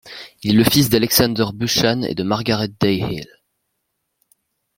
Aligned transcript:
Il 0.41 0.55
est 0.55 0.57
le 0.57 0.63
fils 0.63 0.89
d'Alexander 0.89 1.45
Buchan 1.53 2.01
et 2.01 2.15
de 2.15 2.23
Margaret 2.23 2.69
Day 2.69 2.97
Hill. 2.97 3.27